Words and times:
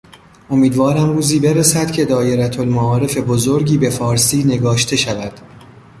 امیدوارم 0.49 1.13
روزی 1.15 1.39
برسد 1.39 1.91
که 1.91 2.05
دایرهالمعارف 2.05 3.17
بزرگی 3.17 3.77
به 3.77 3.89
فارسی 3.89 4.43
نگاشته 4.43 4.95
شود. 4.95 5.39